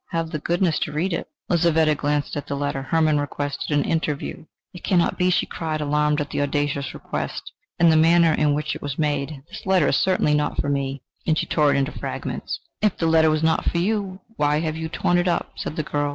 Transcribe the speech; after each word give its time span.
"Have 0.09 0.31
the 0.31 0.39
goodness 0.39 0.79
to 0.79 0.91
read 0.91 1.13
it." 1.13 1.27
Lizaveta 1.47 1.93
glanced 1.93 2.35
at 2.35 2.47
the 2.47 2.55
letter. 2.55 2.81
Hermann 2.81 3.19
requested 3.19 3.69
an 3.77 3.83
interview. 3.83 4.45
"It 4.73 4.83
cannot 4.83 5.15
be," 5.15 5.29
she 5.29 5.45
cried, 5.45 5.79
alarmed 5.79 6.19
at 6.19 6.31
the 6.31 6.41
audacious 6.41 6.95
request, 6.95 7.51
and 7.77 7.91
the 7.91 7.95
manner 7.97 8.33
in 8.33 8.55
which 8.55 8.75
it 8.75 8.81
was 8.81 8.97
made. 8.97 9.43
"This 9.47 9.63
letter 9.63 9.87
is 9.89 9.97
certainly 9.97 10.33
not 10.33 10.59
for 10.59 10.69
me." 10.69 11.03
And 11.27 11.37
she 11.37 11.45
tore 11.45 11.71
it 11.75 11.77
into 11.77 11.91
fragments. 11.91 12.59
"If 12.81 12.97
the 12.97 13.05
letter 13.05 13.29
was 13.29 13.43
not 13.43 13.65
for 13.69 13.77
you, 13.77 14.19
why 14.37 14.61
have 14.61 14.75
you 14.75 14.89
torn 14.89 15.19
it 15.19 15.27
up?" 15.27 15.51
said 15.55 15.75
the 15.75 15.83
girl. 15.83 16.09